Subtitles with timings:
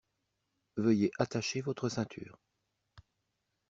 [0.77, 2.39] Veuillez attacher votre ceinture.